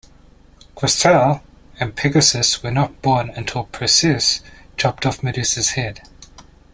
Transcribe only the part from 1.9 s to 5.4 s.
Pegasus were not born until Perseus chopped off